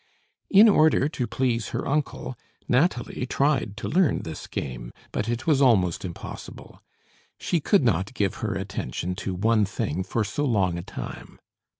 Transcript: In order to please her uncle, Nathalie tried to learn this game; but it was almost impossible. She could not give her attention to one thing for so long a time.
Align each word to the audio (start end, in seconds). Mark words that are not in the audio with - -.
In 0.49 0.67
order 0.67 1.07
to 1.07 1.27
please 1.27 1.67
her 1.67 1.87
uncle, 1.87 2.35
Nathalie 2.67 3.27
tried 3.27 3.77
to 3.77 3.87
learn 3.87 4.23
this 4.23 4.47
game; 4.47 4.93
but 5.11 5.29
it 5.29 5.45
was 5.45 5.61
almost 5.61 6.03
impossible. 6.03 6.81
She 7.39 7.59
could 7.59 7.83
not 7.83 8.15
give 8.15 8.33
her 8.37 8.55
attention 8.55 9.13
to 9.17 9.35
one 9.35 9.63
thing 9.63 10.03
for 10.03 10.23
so 10.23 10.43
long 10.43 10.79
a 10.79 10.81
time. 10.81 11.37